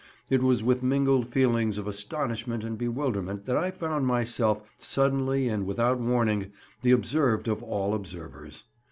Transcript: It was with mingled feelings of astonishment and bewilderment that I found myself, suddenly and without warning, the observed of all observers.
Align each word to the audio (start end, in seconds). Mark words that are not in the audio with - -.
It 0.31 0.41
was 0.41 0.63
with 0.63 0.81
mingled 0.81 1.27
feelings 1.27 1.77
of 1.77 1.85
astonishment 1.85 2.63
and 2.63 2.75
bewilderment 2.75 3.45
that 3.45 3.55
I 3.55 3.69
found 3.69 4.07
myself, 4.07 4.71
suddenly 4.79 5.47
and 5.47 5.63
without 5.67 5.99
warning, 5.99 6.51
the 6.81 6.89
observed 6.89 7.47
of 7.47 7.61
all 7.61 7.93
observers. 7.93 8.63